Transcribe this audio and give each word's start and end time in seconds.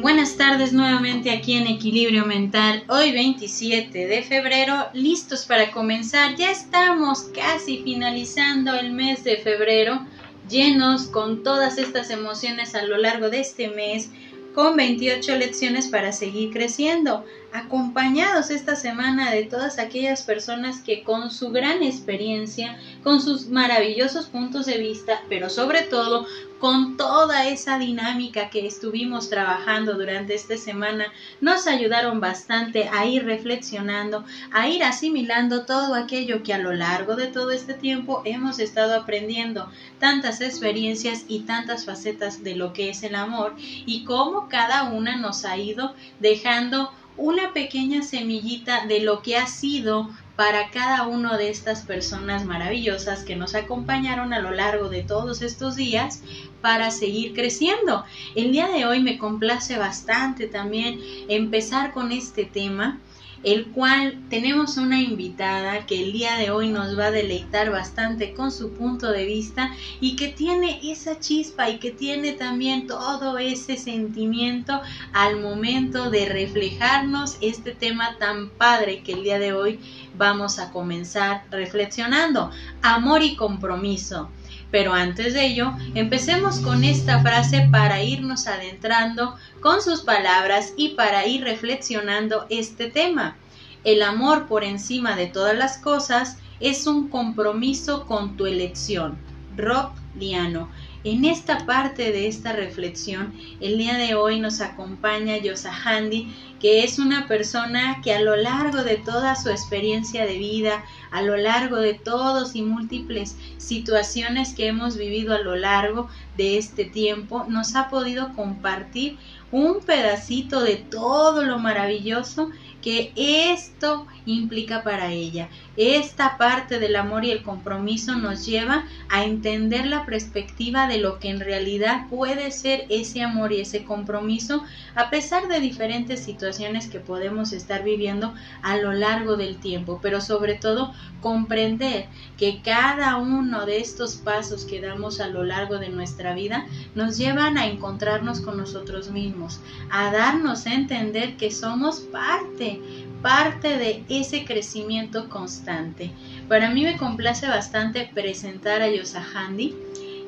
Buenas 0.00 0.38
tardes 0.38 0.72
nuevamente 0.72 1.30
aquí 1.30 1.58
en 1.58 1.66
Equilibrio 1.66 2.24
Mental, 2.24 2.84
hoy 2.88 3.12
27 3.12 4.06
de 4.06 4.22
febrero, 4.22 4.88
listos 4.94 5.44
para 5.44 5.70
comenzar. 5.72 6.36
Ya 6.36 6.50
estamos 6.50 7.24
casi 7.34 7.82
finalizando 7.82 8.74
el 8.74 8.92
mes 8.92 9.24
de 9.24 9.36
febrero, 9.36 10.06
llenos 10.48 11.02
con 11.08 11.42
todas 11.42 11.76
estas 11.76 12.08
emociones 12.08 12.74
a 12.74 12.82
lo 12.82 12.96
largo 12.96 13.28
de 13.28 13.40
este 13.40 13.68
mes, 13.68 14.08
con 14.54 14.74
28 14.74 15.36
lecciones 15.36 15.88
para 15.88 16.12
seguir 16.12 16.50
creciendo, 16.50 17.26
acompañados 17.52 18.50
esta 18.50 18.76
semana 18.76 19.30
de 19.30 19.44
todas 19.44 19.78
aquellas 19.78 20.22
personas 20.22 20.80
que 20.80 21.02
con 21.02 21.30
su 21.30 21.50
gran 21.50 21.82
experiencia, 21.82 22.78
con 23.02 23.20
sus 23.20 23.48
maravillosos 23.48 24.26
puntos 24.26 24.66
de 24.66 24.78
vista, 24.78 25.22
pero 25.28 25.50
sobre 25.50 25.82
todo 25.82 26.26
con 26.60 26.98
toda 26.98 27.48
esa 27.48 27.78
dinámica 27.78 28.50
que 28.50 28.66
estuvimos 28.66 29.30
trabajando 29.30 29.94
durante 29.94 30.34
esta 30.34 30.58
semana, 30.58 31.06
nos 31.40 31.66
ayudaron 31.66 32.20
bastante 32.20 32.90
a 32.92 33.06
ir 33.06 33.24
reflexionando, 33.24 34.26
a 34.52 34.68
ir 34.68 34.84
asimilando 34.84 35.64
todo 35.64 35.94
aquello 35.94 36.42
que 36.42 36.52
a 36.52 36.58
lo 36.58 36.74
largo 36.74 37.16
de 37.16 37.28
todo 37.28 37.50
este 37.50 37.72
tiempo 37.72 38.20
hemos 38.26 38.58
estado 38.58 38.94
aprendiendo, 38.94 39.70
tantas 39.98 40.42
experiencias 40.42 41.24
y 41.28 41.40
tantas 41.40 41.86
facetas 41.86 42.44
de 42.44 42.54
lo 42.54 42.74
que 42.74 42.90
es 42.90 43.02
el 43.04 43.14
amor 43.14 43.54
y 43.58 44.04
cómo 44.04 44.50
cada 44.50 44.84
una 44.84 45.16
nos 45.16 45.46
ha 45.46 45.56
ido 45.56 45.94
dejando 46.18 46.92
una 47.20 47.52
pequeña 47.52 48.02
semillita 48.02 48.86
de 48.86 49.00
lo 49.00 49.20
que 49.20 49.36
ha 49.36 49.46
sido 49.46 50.08
para 50.36 50.70
cada 50.70 51.06
una 51.06 51.36
de 51.36 51.50
estas 51.50 51.82
personas 51.82 52.46
maravillosas 52.46 53.24
que 53.24 53.36
nos 53.36 53.54
acompañaron 53.54 54.32
a 54.32 54.38
lo 54.38 54.52
largo 54.52 54.88
de 54.88 55.02
todos 55.02 55.42
estos 55.42 55.76
días 55.76 56.22
para 56.62 56.90
seguir 56.90 57.34
creciendo. 57.34 58.06
El 58.34 58.52
día 58.52 58.68
de 58.68 58.86
hoy 58.86 59.02
me 59.02 59.18
complace 59.18 59.76
bastante 59.76 60.46
también 60.46 60.98
empezar 61.28 61.92
con 61.92 62.10
este 62.10 62.46
tema 62.46 62.98
el 63.42 63.66
cual 63.68 64.18
tenemos 64.28 64.76
una 64.76 65.00
invitada 65.00 65.86
que 65.86 66.02
el 66.02 66.12
día 66.12 66.36
de 66.36 66.50
hoy 66.50 66.68
nos 66.68 66.98
va 66.98 67.06
a 67.06 67.10
deleitar 67.10 67.70
bastante 67.70 68.34
con 68.34 68.52
su 68.52 68.72
punto 68.74 69.10
de 69.10 69.24
vista 69.24 69.74
y 70.00 70.16
que 70.16 70.28
tiene 70.28 70.80
esa 70.82 71.18
chispa 71.18 71.70
y 71.70 71.78
que 71.78 71.90
tiene 71.90 72.32
también 72.32 72.86
todo 72.86 73.38
ese 73.38 73.78
sentimiento 73.78 74.80
al 75.12 75.40
momento 75.40 76.10
de 76.10 76.28
reflejarnos 76.28 77.38
este 77.40 77.72
tema 77.72 78.16
tan 78.18 78.50
padre 78.50 79.02
que 79.02 79.12
el 79.12 79.22
día 79.22 79.38
de 79.38 79.54
hoy 79.54 79.80
vamos 80.16 80.58
a 80.58 80.70
comenzar 80.70 81.44
reflexionando, 81.50 82.50
amor 82.82 83.22
y 83.22 83.36
compromiso. 83.36 84.28
Pero 84.70 84.92
antes 84.92 85.34
de 85.34 85.46
ello, 85.46 85.72
empecemos 85.94 86.60
con 86.60 86.84
esta 86.84 87.20
frase 87.20 87.68
para 87.72 88.02
irnos 88.02 88.46
adentrando 88.46 89.34
con 89.60 89.82
sus 89.82 90.00
palabras 90.00 90.72
y 90.76 90.90
para 90.90 91.26
ir 91.26 91.44
reflexionando 91.44 92.46
este 92.50 92.90
tema. 92.90 93.36
El 93.84 94.02
amor 94.02 94.46
por 94.46 94.64
encima 94.64 95.16
de 95.16 95.26
todas 95.26 95.56
las 95.56 95.78
cosas 95.78 96.38
es 96.60 96.86
un 96.86 97.08
compromiso 97.08 98.06
con 98.06 98.36
tu 98.36 98.46
elección. 98.46 99.18
Rob 99.56 99.90
Liano. 100.18 100.68
En 101.02 101.24
esta 101.24 101.64
parte 101.64 102.12
de 102.12 102.28
esta 102.28 102.52
reflexión, 102.52 103.32
el 103.60 103.78
día 103.78 103.96
de 103.96 104.14
hoy 104.14 104.38
nos 104.38 104.60
acompaña 104.60 105.38
Yosa 105.38 105.72
Handy, 105.72 106.30
que 106.60 106.84
es 106.84 106.98
una 106.98 107.26
persona 107.26 108.02
que 108.02 108.12
a 108.12 108.20
lo 108.20 108.36
largo 108.36 108.84
de 108.84 108.96
toda 108.98 109.34
su 109.34 109.48
experiencia 109.48 110.26
de 110.26 110.36
vida, 110.36 110.84
a 111.10 111.22
lo 111.22 111.38
largo 111.38 111.76
de 111.76 111.94
todos 111.94 112.54
y 112.54 112.60
múltiples 112.60 113.34
situaciones 113.56 114.52
que 114.52 114.66
hemos 114.66 114.98
vivido 114.98 115.34
a 115.34 115.38
lo 115.40 115.56
largo 115.56 116.08
de 116.36 116.58
este 116.58 116.84
tiempo, 116.84 117.46
nos 117.48 117.76
ha 117.76 117.88
podido 117.88 118.34
compartir 118.34 119.16
un 119.50 119.80
pedacito 119.84 120.62
de 120.62 120.76
todo 120.90 121.44
lo 121.44 121.58
maravilloso 121.58 122.48
que 122.80 123.12
esto 123.16 124.06
implica 124.24 124.82
para 124.82 125.12
ella. 125.12 125.50
Esta 125.82 126.36
parte 126.36 126.78
del 126.78 126.94
amor 126.94 127.24
y 127.24 127.30
el 127.30 127.42
compromiso 127.42 128.14
nos 128.14 128.44
lleva 128.44 128.84
a 129.08 129.24
entender 129.24 129.86
la 129.86 130.04
perspectiva 130.04 130.86
de 130.86 130.98
lo 130.98 131.18
que 131.18 131.30
en 131.30 131.40
realidad 131.40 132.06
puede 132.10 132.50
ser 132.50 132.84
ese 132.90 133.22
amor 133.22 133.50
y 133.50 133.60
ese 133.60 133.82
compromiso 133.84 134.62
a 134.94 135.08
pesar 135.08 135.48
de 135.48 135.58
diferentes 135.58 136.20
situaciones 136.20 136.86
que 136.86 137.00
podemos 137.00 137.54
estar 137.54 137.82
viviendo 137.82 138.34
a 138.60 138.76
lo 138.76 138.92
largo 138.92 139.38
del 139.38 139.56
tiempo, 139.58 140.00
pero 140.02 140.20
sobre 140.20 140.52
todo 140.52 140.92
comprender 141.22 142.08
que 142.36 142.60
cada 142.60 143.16
uno 143.16 143.64
de 143.64 143.80
estos 143.80 144.16
pasos 144.16 144.66
que 144.66 144.82
damos 144.82 145.18
a 145.18 145.28
lo 145.28 145.44
largo 145.44 145.78
de 145.78 145.88
nuestra 145.88 146.34
vida 146.34 146.66
nos 146.94 147.16
llevan 147.16 147.56
a 147.56 147.66
encontrarnos 147.66 148.42
con 148.42 148.58
nosotros 148.58 149.10
mismos, 149.10 149.60
a 149.90 150.12
darnos 150.12 150.66
a 150.66 150.74
entender 150.74 151.38
que 151.38 151.50
somos 151.50 152.00
parte 152.00 152.82
parte 153.22 153.76
de 153.76 154.04
ese 154.08 154.44
crecimiento 154.44 155.28
constante. 155.28 156.10
Para 156.48 156.70
mí 156.70 156.84
me 156.84 156.96
complace 156.96 157.46
bastante 157.46 158.10
presentar 158.12 158.82
a 158.82 158.90
Yosa 158.90 159.24
Handy, 159.34 159.74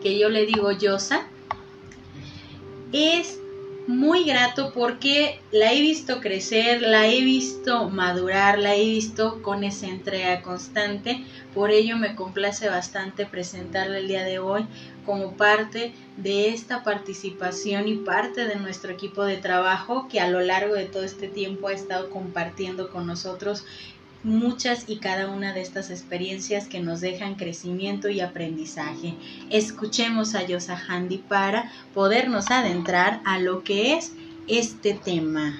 que 0.02 0.18
yo 0.18 0.28
le 0.28 0.46
digo 0.46 0.72
Yosa. 0.72 1.26
Es 2.92 3.41
muy 3.86 4.24
grato 4.24 4.72
porque 4.72 5.40
la 5.50 5.72
he 5.72 5.80
visto 5.80 6.20
crecer, 6.20 6.82
la 6.82 7.08
he 7.08 7.22
visto 7.22 7.90
madurar, 7.90 8.58
la 8.58 8.76
he 8.76 8.84
visto 8.84 9.42
con 9.42 9.64
esa 9.64 9.86
entrega 9.86 10.42
constante. 10.42 11.24
Por 11.54 11.70
ello 11.70 11.96
me 11.96 12.14
complace 12.14 12.68
bastante 12.68 13.26
presentarla 13.26 13.98
el 13.98 14.08
día 14.08 14.24
de 14.24 14.38
hoy 14.38 14.66
como 15.04 15.36
parte 15.36 15.94
de 16.16 16.48
esta 16.50 16.84
participación 16.84 17.88
y 17.88 17.96
parte 17.96 18.46
de 18.46 18.56
nuestro 18.56 18.92
equipo 18.92 19.24
de 19.24 19.36
trabajo 19.36 20.06
que 20.08 20.20
a 20.20 20.28
lo 20.28 20.40
largo 20.40 20.74
de 20.74 20.86
todo 20.86 21.02
este 21.02 21.28
tiempo 21.28 21.68
ha 21.68 21.72
estado 21.72 22.08
compartiendo 22.10 22.90
con 22.90 23.06
nosotros 23.06 23.64
muchas 24.22 24.84
y 24.86 24.98
cada 24.98 25.28
una 25.28 25.52
de 25.52 25.62
estas 25.62 25.90
experiencias 25.90 26.68
que 26.68 26.80
nos 26.80 27.00
dejan 27.00 27.34
crecimiento 27.34 28.08
y 28.08 28.20
aprendizaje. 28.20 29.14
Escuchemos 29.50 30.34
a 30.34 30.46
Yosa 30.46 30.76
Handy 30.76 31.18
para 31.18 31.72
podernos 31.94 32.50
adentrar 32.50 33.20
a 33.24 33.38
lo 33.38 33.64
que 33.64 33.96
es 33.96 34.12
este 34.48 34.94
tema. 34.94 35.58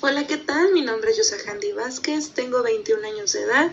Hola, 0.00 0.26
¿qué 0.26 0.36
tal? 0.36 0.72
Mi 0.72 0.82
nombre 0.82 1.10
es 1.10 1.18
Yosa 1.18 1.36
Handy 1.48 1.72
Vázquez, 1.72 2.30
tengo 2.30 2.62
21 2.62 3.06
años 3.06 3.32
de 3.32 3.42
edad. 3.42 3.70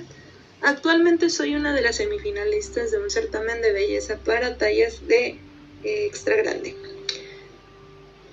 Actualmente 0.61 1.29
soy 1.29 1.55
una 1.55 1.73
de 1.73 1.81
las 1.81 1.95
semifinalistas 1.95 2.91
de 2.91 2.99
un 2.99 3.09
certamen 3.09 3.61
de 3.61 3.71
belleza 3.71 4.17
para 4.17 4.57
tallas 4.57 5.07
de 5.07 5.39
eh, 5.83 6.05
extra 6.05 6.35
grande. 6.35 6.75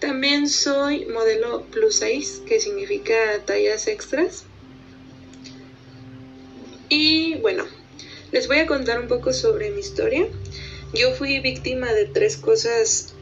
También 0.00 0.48
soy 0.48 1.06
modelo 1.06 1.64
plus 1.70 1.96
size, 1.96 2.44
que 2.44 2.60
significa 2.60 3.14
tallas 3.46 3.86
extras. 3.86 4.44
Y 6.88 7.36
bueno, 7.36 7.64
les 8.30 8.46
voy 8.46 8.58
a 8.58 8.66
contar 8.66 9.00
un 9.00 9.08
poco 9.08 9.32
sobre 9.32 9.70
mi 9.70 9.80
historia. 9.80 10.28
Yo 10.92 11.12
fui 11.12 11.40
víctima 11.40 11.92
de 11.92 12.06
tres 12.06 12.36
cosas 12.36 13.14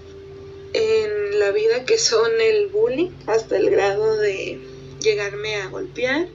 en 0.73 1.39
la 1.39 1.53
vida 1.53 1.85
que 1.85 1.99
son 1.99 2.31
el 2.41 2.67
bullying 2.67 3.11
hasta 3.27 3.57
el 3.57 3.71
grado 3.71 4.17
de 4.17 4.59
llegarme 5.01 5.57
a 5.57 5.69
golpear 5.69 6.27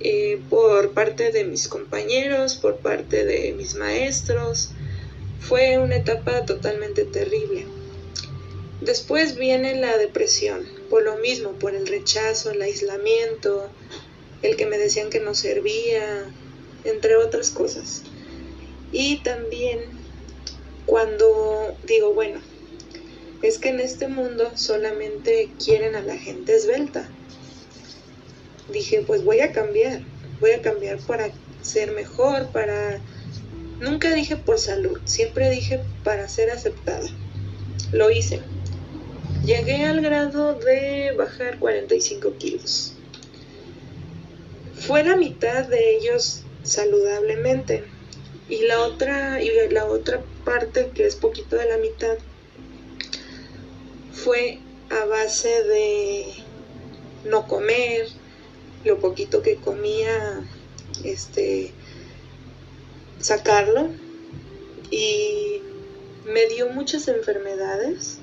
eh, 0.00 0.40
por 0.48 0.92
parte 0.92 1.32
de 1.32 1.44
mis 1.44 1.66
compañeros, 1.66 2.54
por 2.54 2.76
parte 2.76 3.24
de 3.24 3.52
mis 3.52 3.74
maestros. 3.74 4.70
Fue 5.40 5.78
una 5.78 5.96
etapa 5.96 6.46
totalmente 6.46 7.04
terrible. 7.04 7.66
Después 8.84 9.36
viene 9.36 9.74
la 9.76 9.96
depresión, 9.96 10.68
por 10.90 11.02
lo 11.04 11.16
mismo, 11.16 11.52
por 11.52 11.74
el 11.74 11.86
rechazo, 11.86 12.50
el 12.50 12.60
aislamiento, 12.60 13.70
el 14.42 14.56
que 14.56 14.66
me 14.66 14.76
decían 14.76 15.08
que 15.08 15.20
no 15.20 15.34
servía, 15.34 16.30
entre 16.84 17.16
otras 17.16 17.50
cosas. 17.50 18.02
Y 18.92 19.22
también 19.22 19.80
cuando 20.84 21.74
digo, 21.86 22.12
bueno, 22.12 22.40
es 23.40 23.58
que 23.58 23.70
en 23.70 23.80
este 23.80 24.06
mundo 24.08 24.52
solamente 24.54 25.48
quieren 25.62 25.94
a 25.94 26.02
la 26.02 26.18
gente 26.18 26.54
esbelta. 26.54 27.08
Dije, 28.70 29.02
pues 29.06 29.24
voy 29.24 29.40
a 29.40 29.52
cambiar, 29.52 30.02
voy 30.40 30.50
a 30.50 30.60
cambiar 30.60 30.98
para 30.98 31.30
ser 31.62 31.92
mejor, 31.92 32.48
para... 32.48 33.00
Nunca 33.80 34.14
dije 34.14 34.36
por 34.36 34.58
salud, 34.58 35.00
siempre 35.06 35.48
dije 35.48 35.80
para 36.04 36.28
ser 36.28 36.50
aceptada. 36.50 37.08
Lo 37.92 38.10
hice. 38.10 38.42
Llegué 39.44 39.84
al 39.84 40.00
grado 40.00 40.54
de 40.54 41.12
bajar 41.18 41.58
45 41.58 42.38
kilos. 42.38 42.94
Fue 44.74 45.04
la 45.04 45.16
mitad 45.16 45.66
de 45.66 45.96
ellos 45.96 46.44
saludablemente. 46.62 47.84
Y 48.48 48.62
la 48.62 48.80
otra 48.80 49.42
y 49.42 49.50
la 49.70 49.84
otra 49.84 50.22
parte 50.46 50.92
que 50.94 51.04
es 51.04 51.16
poquito 51.16 51.56
de 51.56 51.68
la 51.68 51.76
mitad 51.76 52.16
fue 54.12 54.60
a 54.88 55.04
base 55.04 55.62
de 55.64 56.24
no 57.26 57.46
comer, 57.46 58.08
lo 58.82 58.98
poquito 58.98 59.42
que 59.42 59.56
comía, 59.56 60.40
este, 61.04 61.70
sacarlo. 63.20 63.88
Y 64.90 65.60
me 66.24 66.46
dio 66.46 66.70
muchas 66.70 67.08
enfermedades 67.08 68.20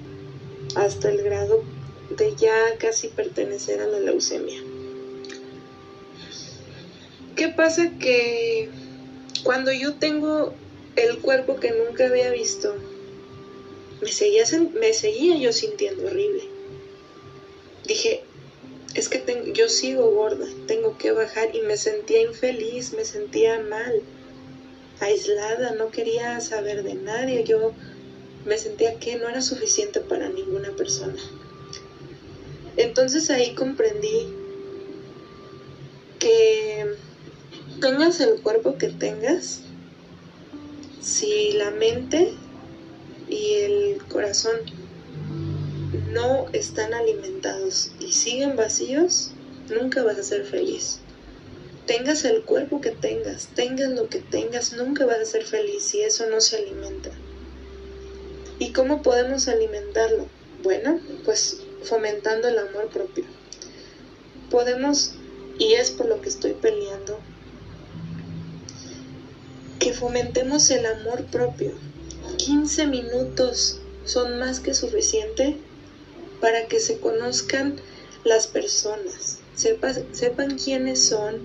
hasta 0.75 1.09
el 1.09 1.21
grado 1.23 1.63
de 2.18 2.35
ya 2.35 2.77
casi 2.77 3.07
pertenecer 3.07 3.81
a 3.81 3.88
la 3.88 4.00
leucemia. 4.00 4.62
¿Qué 7.35 7.47
pasa? 7.50 7.91
Que 8.00 8.69
cuando 9.44 9.71
yo 9.71 9.95
tengo 9.95 10.53
el 10.95 11.19
cuerpo 11.19 11.59
que 11.59 11.71
nunca 11.71 12.07
había 12.07 12.29
visto, 12.31 12.75
me 14.01 14.12
seguía, 14.12 14.44
me 14.79 14.94
seguía 14.94 15.38
yo 15.38 15.53
sintiendo 15.53 16.06
horrible. 16.07 16.44
Dije, 17.85 18.24
es 18.94 19.09
que 19.09 19.51
yo 19.53 19.69
sigo 19.69 20.12
gorda, 20.12 20.45
tengo 20.67 20.97
que 20.97 21.12
bajar 21.12 21.56
y 21.56 21.62
me 21.62 21.77
sentía 21.77 22.21
infeliz, 22.21 22.94
me 22.94 23.06
sentía 23.06 23.59
mal, 23.59 24.01
aislada, 25.00 25.71
no 25.71 25.91
quería 25.91 26.39
saber 26.41 26.83
de 26.83 26.95
nadie, 26.95 27.44
yo 27.44 27.74
me 28.45 28.57
sentía 28.57 28.99
que 28.99 29.17
no 29.17 29.29
era 29.29 29.41
suficiente 29.41 30.01
para 30.01 30.29
ninguna 30.29 30.71
persona. 30.71 31.19
Entonces 32.77 33.29
ahí 33.29 33.53
comprendí 33.53 34.27
que 36.19 36.95
tengas 37.79 38.19
el 38.21 38.41
cuerpo 38.41 38.77
que 38.77 38.89
tengas, 38.89 39.61
si 41.01 41.51
la 41.53 41.71
mente 41.71 42.31
y 43.29 43.53
el 43.53 44.03
corazón 44.07 44.59
no 46.11 46.47
están 46.53 46.93
alimentados 46.93 47.91
y 47.99 48.11
siguen 48.11 48.55
vacíos, 48.55 49.31
nunca 49.69 50.03
vas 50.03 50.17
a 50.17 50.23
ser 50.23 50.45
feliz. 50.45 50.99
Tengas 51.88 52.23
el 52.25 52.43
cuerpo 52.43 52.81
que 52.81 52.91
tengas, 52.91 53.47
tengas 53.55 53.89
lo 53.89 54.09
que 54.09 54.19
tengas, 54.19 54.73
nunca 54.73 55.05
vas 55.05 55.19
a 55.19 55.25
ser 55.25 55.43
feliz 55.43 55.83
si 55.83 56.01
eso 56.01 56.27
no 56.27 56.39
se 56.39 56.57
alimenta. 56.57 57.09
¿Y 58.62 58.74
cómo 58.74 59.02
podemos 59.02 59.48
alimentarlo? 59.48 60.28
Bueno, 60.62 61.00
pues 61.25 61.58
fomentando 61.81 62.48
el 62.48 62.60
amor 62.60 62.90
propio. 62.90 63.24
Podemos, 64.52 65.16
y 65.58 65.74
es 65.74 65.90
por 65.90 66.06
lo 66.06 66.22
que 66.22 66.30
estoy 66.30 66.54
peleando, 66.54 67.18
que 69.80 69.94
fomentemos 69.94 70.69
el 70.69 70.86
amor 70.86 71.25
propio. 71.25 71.72
15 72.38 72.86
minutos 72.86 73.80
son 74.06 74.38
más 74.38 74.60
que 74.60 74.75
suficiente 74.75 75.58
para 76.40 76.68
que 76.68 76.80
se 76.80 77.00
conozcan 77.00 77.78
las 78.24 78.46
personas, 78.46 79.40
sepan 79.56 80.60
quiénes 80.60 81.04
son, 81.04 81.40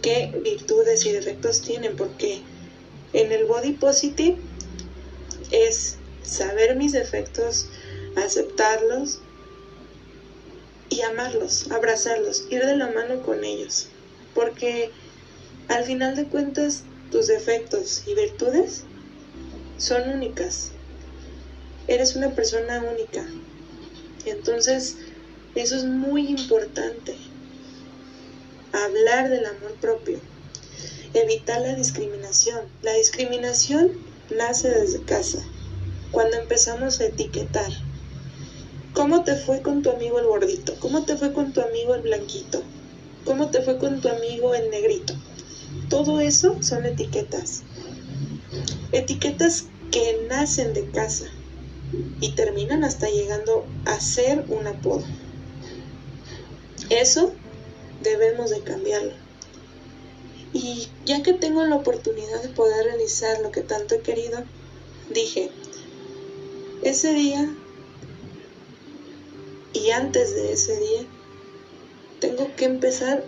qué 0.00 0.32
virtudes 0.42 1.04
y 1.04 1.12
defectos 1.12 1.60
tienen, 1.60 1.94
porque 1.94 2.40
en 3.12 3.32
el 3.32 3.44
body 3.44 3.72
positive 3.72 4.38
es 5.52 5.96
saber 6.22 6.76
mis 6.76 6.92
defectos, 6.92 7.68
aceptarlos 8.16 9.20
y 10.88 11.02
amarlos, 11.02 11.70
abrazarlos, 11.70 12.46
ir 12.50 12.64
de 12.64 12.76
la 12.76 12.88
mano 12.88 13.22
con 13.22 13.44
ellos, 13.44 13.88
porque 14.34 14.90
al 15.68 15.84
final 15.84 16.16
de 16.16 16.26
cuentas, 16.26 16.84
tus 17.10 17.26
defectos 17.28 18.02
y 18.06 18.14
virtudes 18.14 18.84
son 19.78 20.08
únicas. 20.08 20.70
Eres 21.86 22.16
una 22.16 22.34
persona 22.34 22.82
única. 22.82 23.26
Entonces, 24.24 24.96
eso 25.54 25.76
es 25.76 25.84
muy 25.84 26.28
importante. 26.28 27.16
Hablar 28.72 29.28
del 29.28 29.44
amor 29.46 29.74
propio. 29.80 30.20
Evitar 31.14 31.60
la 31.60 31.74
discriminación. 31.74 32.66
La 32.82 32.94
discriminación 32.94 33.92
nace 34.36 34.68
desde 34.68 35.04
casa, 35.04 35.38
cuando 36.10 36.36
empezamos 36.36 37.00
a 37.00 37.06
etiquetar. 37.06 37.70
¿Cómo 38.94 39.24
te 39.24 39.36
fue 39.36 39.62
con 39.62 39.82
tu 39.82 39.90
amigo 39.90 40.18
el 40.18 40.26
gordito? 40.26 40.74
¿Cómo 40.78 41.04
te 41.04 41.16
fue 41.16 41.32
con 41.32 41.52
tu 41.52 41.60
amigo 41.60 41.94
el 41.94 42.02
blanquito? 42.02 42.62
¿Cómo 43.24 43.50
te 43.50 43.62
fue 43.62 43.78
con 43.78 44.00
tu 44.00 44.08
amigo 44.08 44.54
el 44.54 44.70
negrito? 44.70 45.14
Todo 45.88 46.20
eso 46.20 46.62
son 46.62 46.84
etiquetas. 46.84 47.62
Etiquetas 48.92 49.64
que 49.90 50.26
nacen 50.28 50.74
de 50.74 50.90
casa 50.90 51.26
y 52.20 52.34
terminan 52.34 52.84
hasta 52.84 53.08
llegando 53.08 53.66
a 53.86 54.00
ser 54.00 54.44
un 54.48 54.66
apodo. 54.66 55.04
Eso 56.90 57.32
debemos 58.02 58.50
de 58.50 58.60
cambiarlo. 58.60 59.31
Y 60.52 60.88
ya 61.06 61.22
que 61.22 61.32
tengo 61.32 61.64
la 61.64 61.76
oportunidad 61.76 62.42
de 62.42 62.48
poder 62.48 62.84
realizar 62.84 63.40
lo 63.40 63.50
que 63.50 63.62
tanto 63.62 63.94
he 63.94 64.00
querido, 64.00 64.44
dije, 65.10 65.50
ese 66.82 67.12
día 67.14 67.54
y 69.72 69.90
antes 69.90 70.34
de 70.34 70.52
ese 70.52 70.78
día, 70.78 71.04
tengo 72.20 72.54
que 72.56 72.66
empezar 72.66 73.24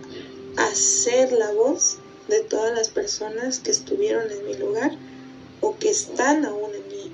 a 0.57 0.73
ser 0.75 1.31
la 1.31 1.51
voz 1.51 1.97
de 2.27 2.41
todas 2.41 2.73
las 2.73 2.89
personas 2.89 3.59
que 3.59 3.71
estuvieron 3.71 4.31
en 4.31 4.45
mi 4.45 4.55
lugar 4.55 4.91
o 5.61 5.77
que 5.77 5.89
están 5.89 6.45
aún 6.45 6.71
en 6.75 6.87
mi, 6.87 7.11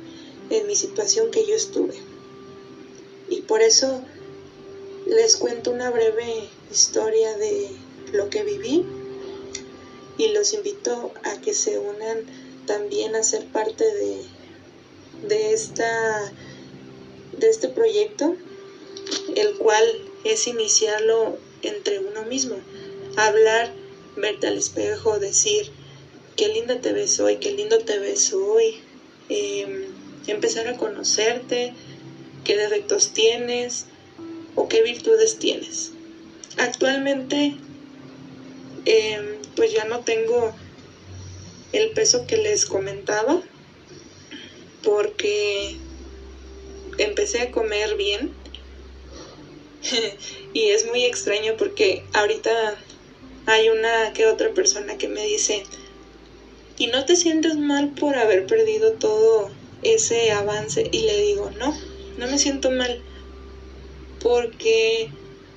en 0.56 0.68
mi 0.68 0.76
situación 0.76 1.32
que 1.32 1.46
yo 1.46 1.56
estuve. 1.56 1.96
Y 3.30 3.42
por 3.42 3.62
eso 3.62 4.02
les 5.08 5.38
cuento 5.38 5.72
una 5.72 5.90
breve 5.90 6.50
historia 6.70 7.38
de 7.38 7.70
lo 8.12 8.30
que 8.30 8.44
viví 8.44 8.86
y 10.22 10.28
los 10.28 10.54
invito 10.54 11.12
a 11.24 11.42
que 11.42 11.56
se 11.56 11.80
unan 11.80 12.28
también 12.68 13.16
a 13.16 13.24
ser 13.24 13.44
parte 13.46 13.84
de, 13.84 14.18
de, 15.28 15.52
esta, 15.52 16.32
de 17.40 17.50
este 17.50 17.70
proyecto, 17.70 18.36
el 19.36 19.58
cual 19.58 19.84
es 20.24 20.46
iniciarlo 20.46 21.40
entre 21.64 21.98
uno 21.98 22.24
mismo, 22.24 22.58
hablar 23.16 23.74
verte 24.16 24.46
al 24.46 24.58
espejo, 24.58 25.18
decir, 25.18 25.72
qué 26.36 26.50
linda 26.50 26.80
te 26.80 26.94
ves 26.94 27.20
hoy, 27.20 27.38
qué 27.38 27.52
lindo 27.52 27.80
te 27.80 27.98
ves 27.98 28.32
hoy, 28.32 28.76
em, 29.30 29.86
empezar 30.28 30.68
a 30.68 30.78
conocerte, 30.78 31.74
qué 32.44 32.58
defectos 32.58 33.12
tienes 33.12 33.86
o 34.54 34.68
qué 34.68 34.84
virtudes 34.84 35.40
tienes. 35.40 35.94
Actualmente, 36.58 37.56
em, 38.86 39.41
pues 39.56 39.72
ya 39.72 39.86
no 39.86 40.02
tengo 40.02 40.52
el 41.74 41.92
peso 41.92 42.26
que 42.28 42.38
les 42.38 42.66
comentaba 42.66 43.42
porque 44.84 45.76
empecé 46.98 47.42
a 47.42 47.52
comer 47.52 47.96
bien 47.96 48.32
y 50.54 50.70
es 50.70 50.86
muy 50.86 51.06
extraño 51.06 51.56
porque 51.58 52.04
ahorita 52.14 52.78
hay 53.46 53.70
una 53.70 54.14
que 54.14 54.28
otra 54.28 54.50
persona 54.54 54.98
que 54.98 55.08
me 55.08 55.26
dice, 55.26 55.64
¿y 56.78 56.88
no 56.88 57.06
te 57.06 57.16
sientes 57.16 57.58
mal 57.58 57.90
por 57.90 58.16
haber 58.16 58.46
perdido 58.46 58.94
todo 58.94 59.50
ese 59.82 60.32
avance? 60.32 60.88
Y 60.92 61.02
le 61.02 61.22
digo, 61.22 61.50
no, 61.50 61.74
no 62.18 62.28
me 62.28 62.38
siento 62.38 62.70
mal, 62.70 63.02
porque 64.22 65.10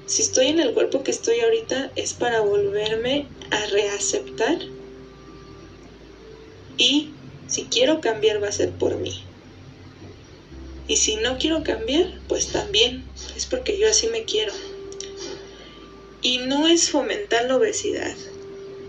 si 0.07 0.23
estoy 0.23 0.49
en 0.49 0.61
el 0.61 0.75
cuerpo 0.75 1.03
que 1.03 1.11
estoy 1.11 1.41
ahorita 1.41 1.91
es 1.97 2.13
para 2.13 2.41
volverme 2.41 3.27
a 3.51 3.67
reaceptar 3.67 4.59
y 6.77 7.11
si 7.49 7.65
quiero 7.65 8.01
cambiar 8.01 8.43
va 8.43 8.49
a 8.49 8.53
ser 8.53 8.71
por 8.71 8.97
mí. 8.97 9.25
Y 10.87 10.97
si 10.97 11.17
no 11.17 11.39
quiero 11.39 11.63
cambiar, 11.63 12.19
pues 12.29 12.49
también 12.49 13.05
es 13.37 13.47
porque 13.47 13.79
yo 13.79 13.89
así 13.89 14.09
me 14.09 14.25
quiero. 14.25 14.53
Y 16.21 16.39
no 16.39 16.69
es 16.69 16.91
fomentar 16.91 17.47
la 17.47 17.57
obesidad, 17.57 18.15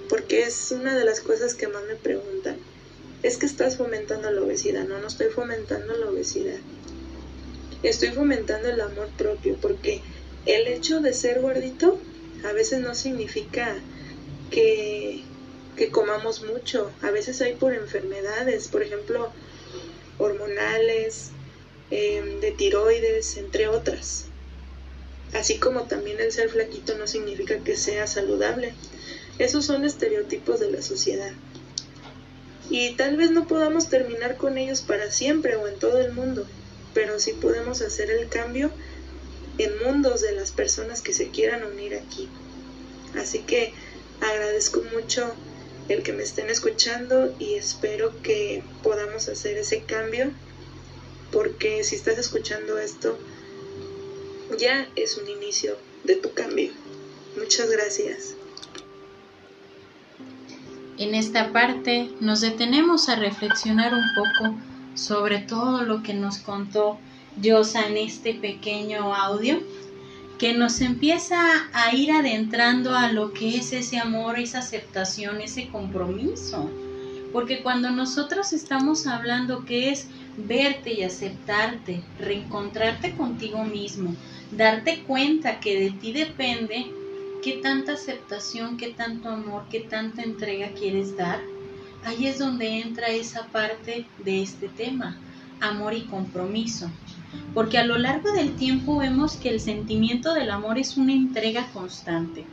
porque 0.10 0.44
es 0.44 0.72
una 0.72 0.98
de 0.98 1.06
las 1.06 1.22
cosas 1.22 1.56
que 1.56 1.68
más 1.68 1.84
me 1.86 1.96
preguntan. 1.96 2.58
Es 3.24 3.38
que 3.38 3.46
estás 3.46 3.78
fomentando 3.78 4.30
la 4.32 4.42
obesidad. 4.42 4.86
No, 4.86 5.00
no 5.00 5.08
estoy 5.08 5.28
fomentando 5.28 5.96
la 5.96 6.10
obesidad. 6.10 6.60
Estoy 7.82 8.10
fomentando 8.10 8.70
el 8.70 8.82
amor 8.82 9.08
propio, 9.18 9.58
porque 9.62 10.02
el 10.46 10.68
hecho 10.68 11.02
de 11.02 11.14
ser 11.14 11.42
gordito 11.42 12.00
a 12.44 12.54
veces 12.54 12.80
no 12.80 12.94
significa 12.94 13.76
que, 14.52 15.24
comamos 15.92 16.42
mucho. 16.42 16.92
A 17.02 17.12
veces 17.12 17.42
hay 17.42 17.54
por 17.54 17.74
enfermedades, 17.74 18.68
por 18.68 18.84
ejemplo, 18.84 19.32
hormonales, 20.18 21.32
em, 21.92 22.40
de 22.40 22.52
tiroides, 22.52 23.38
entre 23.38 23.68
otras. 23.68 24.26
Así 25.34 25.58
como 25.58 25.84
también 25.84 26.20
el 26.20 26.32
ser 26.32 26.50
flaquito 26.50 26.96
no 26.98 27.08
significa 27.08 27.58
que 27.60 27.76
sea 27.76 28.08
saludable. 28.08 28.74
Esos 29.38 29.66
son 29.66 29.84
estereotipos 29.84 30.60
de 30.60 30.72
la 30.72 30.82
sociedad. 30.82 31.34
Y 32.70 32.92
tal 32.96 33.18
vez 33.18 33.32
no 33.32 33.48
podamos 33.48 33.90
terminar 33.90 34.38
con 34.38 34.58
ellos 34.58 34.82
para 34.82 35.12
siempre 35.12 35.56
o 35.56 35.68
en 35.68 35.78
todo 35.78 36.00
el 36.00 36.14
mundo, 36.14 36.48
pero 36.94 37.20
sí 37.20 37.34
podemos 37.34 37.82
hacer 37.82 38.10
el 38.10 38.30
cambio 38.30 38.72
en 39.58 39.84
mundos 39.84 40.22
de 40.22 40.34
las 40.34 40.52
personas 40.52 41.02
que 41.02 41.14
se 41.14 41.30
quieran 41.30 41.64
unir 41.64 41.96
aquí. 41.96 42.28
Así 43.18 43.40
que 43.40 43.74
agradezco 44.22 44.82
mucho 44.94 45.34
el 45.90 46.04
que 46.04 46.14
me 46.14 46.24
estén 46.24 46.50
escuchando 46.50 47.36
y 47.40 47.56
espero 47.56 48.14
que 48.22 48.64
podamos 48.84 49.28
hacer 49.30 49.58
ese 49.58 49.84
cambio 49.84 50.32
porque 51.32 51.84
si 51.84 51.96
estás 51.96 52.18
escuchando 52.18 52.80
esto 52.80 53.18
ya 54.58 54.88
es 54.96 55.18
un 55.18 55.30
inicio 55.30 55.78
de 56.04 56.16
tu 56.16 56.34
cambio. 56.34 56.72
Muchas 57.38 57.70
gracias. 57.70 58.36
En 60.98 61.14
esta 61.14 61.52
parte 61.52 62.10
nos 62.22 62.42
detenemos 62.42 63.10
a 63.10 63.16
reflexionar 63.16 63.94
un 63.94 64.06
poco 64.16 64.56
sobre 64.96 65.40
todo 65.40 65.84
lo 65.84 66.04
que 66.04 66.14
nos 66.14 66.38
contó 66.38 66.98
Yosa 67.42 67.88
en 67.88 67.98
este 67.98 68.34
pequeño 68.34 69.14
audio 69.14 69.60
que 70.38 70.54
nos 70.54 70.80
empieza 70.82 71.38
a 71.74 71.94
ir 71.94 72.12
adentrando 72.12 72.96
a 72.96 73.12
lo 73.12 73.34
que 73.34 73.58
es 73.58 73.74
ese 73.74 74.00
amor, 74.00 74.40
esa 74.40 74.60
aceptación, 74.60 75.42
ese 75.42 75.68
compromiso. 75.68 76.70
Porque 77.34 77.62
cuando 77.62 77.90
nosotros 77.90 78.54
estamos 78.54 79.06
hablando 79.08 79.66
que 79.66 79.90
es 79.90 80.08
verte 80.38 80.94
y 80.94 81.04
aceptarte, 81.04 82.02
reencontrarte 82.20 83.16
contigo 83.16 83.64
mismo, 83.66 84.16
darte 84.52 85.04
cuenta 85.04 85.60
que 85.60 85.78
de 85.78 85.92
ti 85.92 86.14
depende 86.14 86.86
qué 87.44 87.54
tanta 87.54 87.94
aceptación, 87.94 88.78
qué 88.78 88.90
tanto 88.90 89.30
amor, 89.30 89.66
qué 89.70 89.82
tanta 89.82 90.22
entrega 90.24 90.70
quieres 90.70 91.18
dar, 91.18 91.42
ahí 92.06 92.28
es 92.28 92.40
donde 92.40 92.80
entra 92.80 93.08
esa 93.08 93.46
parte 93.48 94.06
de 94.24 94.42
este 94.42 94.70
tema, 94.70 95.18
amor 95.60 95.94
y 95.94 96.04
compromiso 96.04 96.90
porque 97.54 97.78
a 97.78 97.86
lo 97.86 97.98
largo 97.98 98.32
del 98.32 98.56
tiempo 98.56 98.98
vemos 98.98 99.38
que 99.38 99.50
el 99.50 99.60
sentimiento 99.60 100.34
del 100.34 100.52
amor 100.52 100.78
es 100.78 100.98
una 100.98 101.14
entrega 101.14 101.68
constante, 101.74 102.46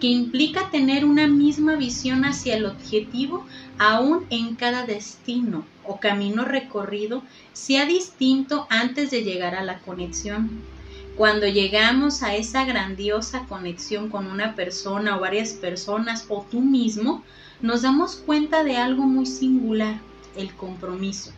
que 0.00 0.06
implica 0.06 0.70
tener 0.70 1.04
una 1.04 1.26
misma 1.26 1.76
visión 1.76 2.24
hacia 2.24 2.56
el 2.56 2.64
objetivo 2.64 3.44
aún 3.78 4.24
en 4.30 4.56
cada 4.56 4.86
destino 4.86 5.64
o 5.84 6.00
camino 6.00 6.44
recorrido 6.44 7.22
sea 7.52 7.84
distinto 7.84 8.66
antes 8.70 9.10
de 9.10 9.22
llegar 9.22 9.54
a 9.54 9.64
la 9.64 9.78
conexión. 9.80 10.50
Cuando 11.16 11.46
llegamos 11.46 12.22
a 12.22 12.34
esa 12.34 12.64
grandiosa 12.64 13.44
conexión 13.46 14.08
con 14.08 14.26
una 14.26 14.54
persona 14.54 15.16
o 15.16 15.20
varias 15.20 15.52
personas 15.52 16.24
o 16.30 16.46
tú 16.50 16.62
mismo, 16.62 17.22
nos 17.60 17.82
damos 17.82 18.16
cuenta 18.16 18.64
de 18.64 18.78
algo 18.78 19.02
muy 19.02 19.26
singular, 19.26 20.00
el 20.36 20.54
compromiso. 20.54 21.32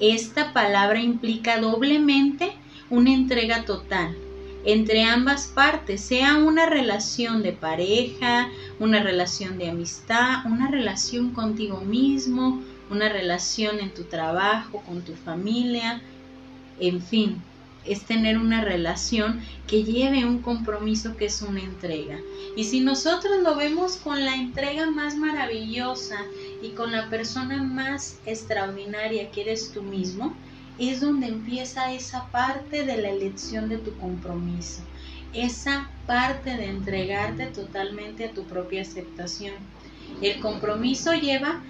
Esta 0.00 0.52
palabra 0.52 1.00
implica 1.00 1.60
doblemente 1.60 2.52
una 2.90 3.12
entrega 3.12 3.64
total 3.64 4.16
entre 4.64 5.04
ambas 5.04 5.46
partes, 5.48 6.00
sea 6.00 6.38
una 6.38 6.66
relación 6.66 7.42
de 7.42 7.52
pareja, 7.52 8.48
una 8.78 9.02
relación 9.02 9.58
de 9.58 9.68
amistad, 9.68 10.46
una 10.46 10.70
relación 10.70 11.32
contigo 11.32 11.82
mismo, 11.82 12.62
una 12.90 13.10
relación 13.10 13.78
en 13.80 13.92
tu 13.92 14.04
trabajo, 14.04 14.82
con 14.86 15.02
tu 15.02 15.14
familia, 15.14 16.00
en 16.80 17.02
fin, 17.02 17.42
es 17.84 18.04
tener 18.04 18.38
una 18.38 18.64
relación 18.64 19.42
que 19.66 19.84
lleve 19.84 20.24
un 20.24 20.38
compromiso 20.38 21.14
que 21.16 21.26
es 21.26 21.42
una 21.42 21.60
entrega. 21.60 22.18
Y 22.56 22.64
si 22.64 22.80
nosotros 22.80 23.42
lo 23.42 23.56
vemos 23.56 23.96
con 23.96 24.24
la 24.24 24.34
entrega 24.34 24.90
más 24.90 25.16
maravillosa 25.16 26.16
y 26.62 26.70
con 26.70 26.92
la 26.92 27.10
persona 27.10 27.62
más 27.62 28.18
extraordinaria 28.26 29.30
que 29.30 29.42
eres 29.42 29.72
tú 29.72 29.82
mismo, 29.82 30.34
es 30.78 31.00
donde 31.00 31.28
empieza 31.28 31.92
esa 31.92 32.26
parte 32.30 32.84
de 32.84 32.96
la 32.96 33.10
elección 33.10 33.68
de 33.68 33.78
tu 33.78 33.94
compromiso, 33.96 34.82
esa 35.32 35.88
parte 36.06 36.56
de 36.56 36.66
entregarte 36.66 37.46
totalmente 37.46 38.24
a 38.24 38.32
tu 38.32 38.44
propia 38.44 38.82
aceptación. 38.82 39.54
El 40.20 40.40
compromiso 40.40 41.12
lleva 41.12 41.60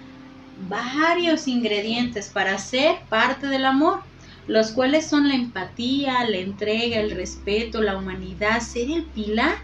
varios 0.69 1.47
ingredientes 1.47 2.29
para 2.29 2.57
ser 2.57 2.97
parte 3.09 3.47
del 3.47 3.65
amor 3.65 4.01
los 4.47 4.71
cuales 4.71 5.07
son 5.07 5.27
la 5.27 5.35
empatía, 5.35 6.27
la 6.29 6.37
entrega, 6.37 6.99
el 6.99 7.11
respeto, 7.11 7.81
la 7.81 7.97
humanidad, 7.97 8.61
ser 8.61 8.91
el 8.91 9.03
pilar 9.03 9.55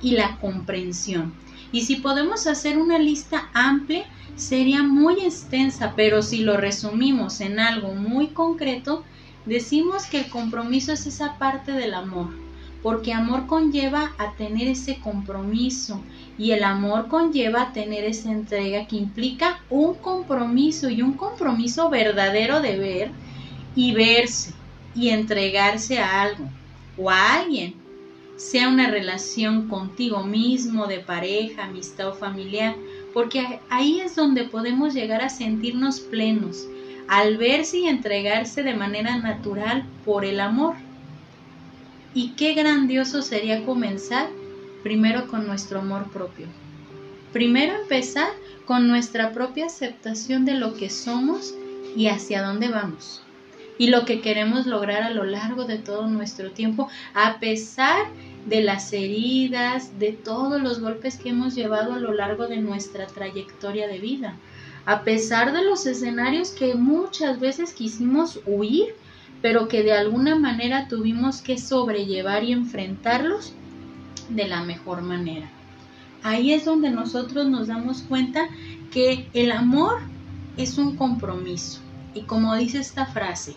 y 0.00 0.12
la 0.12 0.36
comprensión. 0.36 1.32
Y 1.72 1.82
si 1.82 1.96
podemos 1.96 2.46
hacer 2.46 2.78
una 2.78 2.98
lista 2.98 3.48
amplia, 3.52 4.04
sería 4.38 4.82
muy 4.82 5.20
extensa, 5.20 5.94
pero 5.96 6.22
si 6.22 6.38
lo 6.38 6.56
resumimos 6.56 7.40
en 7.40 7.58
algo 7.58 7.94
muy 7.94 8.28
concreto, 8.28 9.04
decimos 9.44 10.06
que 10.06 10.20
el 10.20 10.30
compromiso 10.30 10.92
es 10.92 11.06
esa 11.06 11.38
parte 11.38 11.72
del 11.72 11.92
amor, 11.92 12.28
porque 12.82 13.12
amor 13.12 13.46
conlleva 13.46 14.12
a 14.16 14.32
tener 14.34 14.68
ese 14.68 15.00
compromiso 15.00 16.00
y 16.38 16.52
el 16.52 16.62
amor 16.62 17.08
conlleva 17.08 17.62
a 17.62 17.72
tener 17.72 18.04
esa 18.04 18.30
entrega 18.30 18.86
que 18.86 18.96
implica 18.96 19.60
un 19.70 19.94
compromiso 19.94 20.88
y 20.88 21.02
un 21.02 21.14
compromiso 21.14 21.90
verdadero 21.90 22.60
de 22.60 22.78
ver 22.78 23.10
y 23.74 23.92
verse 23.92 24.52
y 24.94 25.08
entregarse 25.08 25.98
a 25.98 26.22
algo 26.22 26.48
o 26.96 27.10
a 27.10 27.34
alguien, 27.34 27.74
sea 28.36 28.68
una 28.68 28.88
relación 28.88 29.68
contigo 29.68 30.22
mismo, 30.22 30.86
de 30.86 31.00
pareja, 31.00 31.64
amistad 31.64 32.08
o 32.08 32.14
familiar, 32.14 32.76
porque 33.14 33.60
ahí 33.70 34.00
es 34.00 34.14
donde 34.14 34.44
podemos 34.44 34.94
llegar 34.94 35.22
a 35.22 35.28
sentirnos 35.28 36.00
plenos, 36.00 36.66
al 37.08 37.36
verse 37.36 37.78
y 37.78 37.86
entregarse 37.86 38.62
de 38.62 38.74
manera 38.74 39.16
natural 39.16 39.84
por 40.04 40.24
el 40.24 40.40
amor. 40.40 40.74
Y 42.14 42.30
qué 42.30 42.54
grandioso 42.54 43.22
sería 43.22 43.64
comenzar 43.64 44.28
primero 44.82 45.26
con 45.28 45.46
nuestro 45.46 45.80
amor 45.80 46.10
propio. 46.10 46.46
Primero 47.32 47.74
empezar 47.74 48.30
con 48.66 48.88
nuestra 48.88 49.32
propia 49.32 49.66
aceptación 49.66 50.44
de 50.44 50.54
lo 50.54 50.74
que 50.74 50.90
somos 50.90 51.54
y 51.96 52.08
hacia 52.08 52.42
dónde 52.42 52.68
vamos 52.68 53.22
y 53.78 53.86
lo 53.86 54.04
que 54.04 54.20
queremos 54.20 54.66
lograr 54.66 55.02
a 55.02 55.10
lo 55.10 55.24
largo 55.24 55.64
de 55.64 55.78
todo 55.78 56.08
nuestro 56.08 56.50
tiempo, 56.50 56.88
a 57.14 57.38
pesar 57.38 58.06
de 58.48 58.62
las 58.62 58.92
heridas, 58.92 59.98
de 59.98 60.12
todos 60.12 60.62
los 60.62 60.80
golpes 60.80 61.18
que 61.18 61.30
hemos 61.30 61.54
llevado 61.54 61.92
a 61.92 61.98
lo 61.98 62.14
largo 62.14 62.46
de 62.46 62.56
nuestra 62.56 63.06
trayectoria 63.06 63.86
de 63.88 63.98
vida, 63.98 64.36
a 64.86 65.04
pesar 65.04 65.52
de 65.52 65.62
los 65.62 65.84
escenarios 65.86 66.50
que 66.50 66.74
muchas 66.74 67.40
veces 67.40 67.74
quisimos 67.74 68.40
huir, 68.46 68.94
pero 69.42 69.68
que 69.68 69.82
de 69.82 69.92
alguna 69.92 70.34
manera 70.34 70.88
tuvimos 70.88 71.42
que 71.42 71.58
sobrellevar 71.58 72.42
y 72.42 72.52
enfrentarlos 72.52 73.52
de 74.30 74.48
la 74.48 74.62
mejor 74.62 75.02
manera. 75.02 75.50
Ahí 76.22 76.52
es 76.52 76.64
donde 76.64 76.90
nosotros 76.90 77.46
nos 77.46 77.68
damos 77.68 78.02
cuenta 78.02 78.48
que 78.90 79.28
el 79.34 79.52
amor 79.52 80.00
es 80.56 80.78
un 80.78 80.96
compromiso. 80.96 81.80
Y 82.14 82.22
como 82.22 82.56
dice 82.56 82.78
esta 82.78 83.06
frase, 83.06 83.54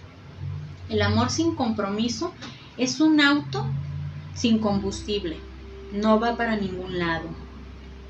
el 0.89 1.01
amor 1.01 1.29
sin 1.29 1.55
compromiso 1.55 2.33
es 2.77 2.99
un 2.99 3.21
auto 3.21 3.65
sin 4.33 4.59
combustible. 4.59 5.37
No 5.93 6.19
va 6.19 6.37
para 6.37 6.55
ningún 6.55 6.99
lado. 6.99 7.29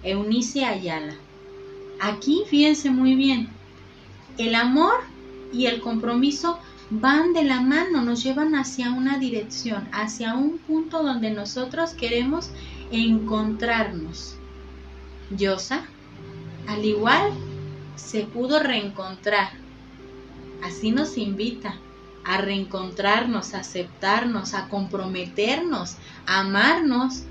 Eunice 0.03 0.65
Ayala. 0.65 1.15
Aquí 1.99 2.43
fíjense 2.47 2.89
muy 2.89 3.15
bien. 3.15 3.49
El 4.37 4.55
amor 4.55 4.95
y 5.53 5.65
el 5.65 5.81
compromiso 5.81 6.57
van 6.89 7.33
de 7.33 7.43
la 7.43 7.61
mano, 7.61 8.01
nos 8.01 8.23
llevan 8.23 8.55
hacia 8.55 8.91
una 8.91 9.17
dirección, 9.17 9.87
hacia 9.91 10.35
un 10.35 10.57
punto 10.57 11.03
donde 11.03 11.31
nosotros 11.31 11.91
queremos 11.93 12.51
encontrarnos. 12.91 14.35
Yosa, 15.29 15.85
al 16.67 16.83
igual, 16.83 17.31
se 17.95 18.23
pudo 18.23 18.59
reencontrar. 18.59 19.51
Así 20.63 20.91
nos 20.91 21.17
invita 21.17 21.75
a 22.23 22.37
reencontrarnos, 22.37 23.53
a 23.53 23.59
aceptarnos, 23.59 24.53
a 24.53 24.67
comprometernos, 24.69 25.95
a 26.25 26.41
amarnos, 26.41 27.23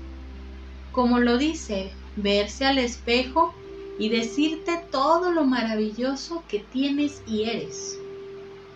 como 0.91 1.19
lo 1.19 1.37
dice, 1.37 1.91
verse 2.15 2.65
al 2.65 2.77
espejo 2.77 3.53
y 3.97 4.09
decirte 4.09 4.81
todo 4.91 5.31
lo 5.31 5.45
maravilloso 5.45 6.43
que 6.47 6.59
tienes 6.59 7.21
y 7.27 7.43
eres. 7.43 7.97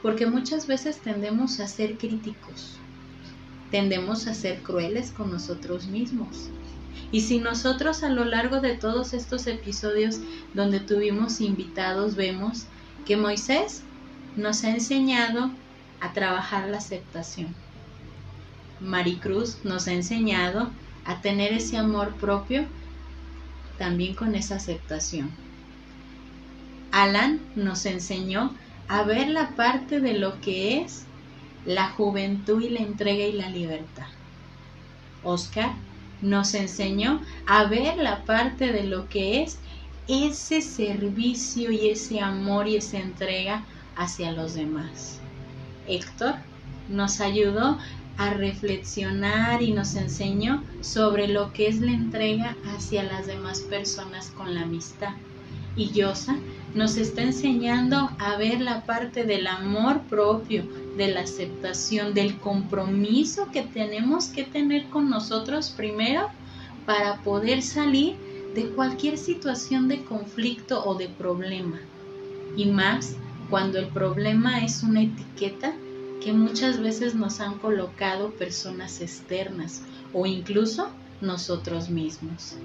Porque 0.02 0.28
muchas 0.28 0.68
veces 0.68 1.00
tendemos 1.00 1.60
a 1.60 1.68
ser 1.68 1.98
críticos, 1.98 2.78
tendemos 3.72 4.28
a 4.28 4.34
ser 4.34 4.62
crueles 4.62 5.12
con 5.12 5.32
nosotros 5.32 5.88
mismos. 5.88 6.50
Y 7.12 7.22
si 7.22 7.40
nosotros 7.40 8.04
a 8.04 8.10
lo 8.10 8.26
largo 8.26 8.62
de 8.62 8.76
todos 8.76 9.14
estos 9.14 9.48
episodios 9.48 10.20
donde 10.54 10.80
tuvimos 10.80 11.42
invitados 11.42 12.16
vemos 12.16 12.66
que 13.06 13.18
Moisés 13.18 13.84
nos 14.36 14.64
ha 14.64 14.72
enseñado 14.72 15.52
a 16.02 16.14
trabajar 16.14 16.70
la 16.70 16.78
aceptación. 16.78 17.54
Maricruz 18.80 19.60
nos 19.64 19.88
ha 19.88 19.94
enseñado 19.94 20.70
a 21.06 21.22
tener 21.22 21.54
ese 21.54 21.78
amor 21.78 22.14
propio 22.16 22.66
también 23.78 24.16
con 24.16 24.36
esa 24.36 24.56
aceptación. 24.56 25.32
Alan 26.92 27.40
nos 27.56 27.86
enseñó 27.86 28.54
a 28.88 29.04
ver 29.04 29.28
la 29.30 29.50
parte 29.56 30.00
de 30.00 30.14
lo 30.18 30.40
que 30.42 30.82
es 30.82 31.06
la 31.66 31.90
juventud 31.90 32.62
y 32.62 32.70
la 32.70 32.80
entrega 32.80 33.26
y 33.26 33.34
la 33.34 33.50
libertad. 33.50 34.08
Oscar 35.24 35.72
nos 36.22 36.54
enseñó 36.54 37.22
a 37.48 37.66
ver 37.66 37.98
la 37.98 38.24
parte 38.24 38.72
de 38.72 38.84
lo 38.84 39.10
que 39.10 39.44
es 39.44 39.60
ese 40.08 40.62
servicio 40.62 41.72
y 41.72 41.90
ese 41.90 42.22
amor 42.22 42.68
y 42.68 42.78
esa 42.78 43.00
entrega 43.00 43.66
hacia 43.96 44.32
los 44.32 44.54
demás. 44.54 45.20
Héctor 45.88 46.36
nos 46.90 47.22
ayudó 47.22 47.78
a 48.18 48.34
reflexionar 48.34 49.62
y 49.62 49.72
nos 49.72 49.96
enseñó 49.96 50.64
sobre 50.82 51.28
lo 51.28 51.52
que 51.52 51.68
es 51.68 51.82
la 51.82 51.92
entrega 51.92 52.56
hacia 52.66 53.04
las 53.04 53.28
demás 53.28 53.62
personas 53.62 54.32
con 54.32 54.54
la 54.54 54.62
amistad. 54.62 55.14
Y 55.76 55.92
Yosa 55.92 56.38
nos 56.74 56.96
está 56.96 57.22
enseñando 57.22 58.10
a 58.18 58.38
ver 58.38 58.62
la 58.62 58.86
parte 58.86 59.26
del 59.26 59.48
amor 59.48 60.02
propio, 60.04 60.64
de 60.96 61.10
la 61.10 61.22
aceptación, 61.22 62.14
del 62.14 62.38
compromiso 62.38 63.50
que 63.52 63.64
tenemos 63.64 64.28
que 64.28 64.44
tener 64.44 64.86
con 64.86 65.10
nosotros 65.10 65.72
primero 65.72 66.30
para 66.86 67.22
poder 67.24 67.62
salir 67.62 68.16
de 68.56 68.70
cualquier 68.70 69.18
situación 69.18 69.90
de 69.90 70.06
conflicto 70.06 70.86
o 70.86 70.96
de 70.96 71.10
problema. 71.10 71.80
Y 72.56 72.68
más 72.68 73.18
cuando 73.50 73.80
el 73.80 73.88
problema 73.88 74.64
es 74.64 74.84
una 74.84 75.02
etiqueta 75.02 75.74
que 76.24 76.34
muchas 76.34 76.82
veces 76.82 77.14
nos 77.14 77.40
han 77.40 77.60
colocado 77.60 78.32
personas 78.32 79.02
externas 79.02 79.84
o 80.14 80.26
incluso 80.26 80.90
nosotros 81.22 81.90
mismos. 81.90 82.56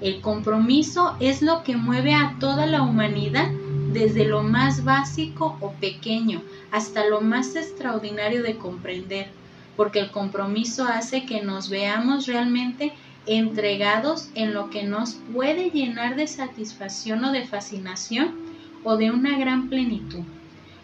El 0.00 0.20
compromiso 0.20 1.16
es 1.20 1.42
lo 1.42 1.62
que 1.62 1.76
mueve 1.76 2.14
a 2.14 2.36
toda 2.38 2.66
la 2.66 2.82
humanidad 2.82 3.50
desde 3.92 4.26
lo 4.26 4.42
más 4.42 4.84
básico 4.84 5.56
o 5.60 5.72
pequeño 5.72 6.42
hasta 6.70 7.06
lo 7.06 7.20
más 7.20 7.56
extraordinario 7.56 8.42
de 8.42 8.56
comprender, 8.56 9.28
porque 9.76 10.00
el 10.00 10.10
compromiso 10.10 10.84
hace 10.84 11.24
que 11.24 11.42
nos 11.42 11.70
veamos 11.70 12.26
realmente 12.26 12.92
entregados 13.26 14.30
en 14.34 14.54
lo 14.54 14.70
que 14.70 14.84
nos 14.84 15.16
puede 15.32 15.70
llenar 15.70 16.16
de 16.16 16.26
satisfacción 16.26 17.24
o 17.24 17.32
de 17.32 17.44
fascinación 17.44 18.45
o 18.86 18.96
de 18.96 19.10
una 19.10 19.36
gran 19.36 19.68
plenitud. 19.68 20.22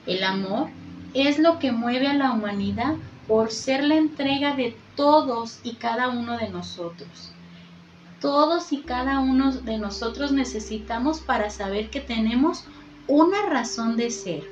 El 0.07 0.25
amor 0.25 0.67
es 1.15 1.39
lo 1.39 1.61
que 1.61 1.71
mueve 1.71 2.09
a 2.09 2.15
la 2.15 2.33
humanidad 2.33 2.97
por 3.29 3.53
ser 3.53 3.85
la 3.85 3.95
entrega 3.95 4.57
de 4.57 4.77
todos 4.97 5.61
y 5.63 5.75
cada 5.75 6.09
uno 6.09 6.37
de 6.37 6.49
nosotros. 6.49 7.31
Todos 8.21 8.73
y 8.73 8.79
cada 8.79 9.21
uno 9.21 9.53
de 9.53 9.79
nosotros 9.79 10.33
necesitamos 10.33 11.21
para 11.21 11.49
saber 11.49 11.91
que 11.91 12.01
tenemos 12.01 12.65
una 13.07 13.47
razón 13.47 13.97
de 13.97 14.11
ser. 14.11 14.43